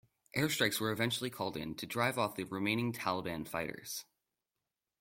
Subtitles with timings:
[0.33, 4.03] Air strikes were eventually called in to drive off the remaining Taliban fighters.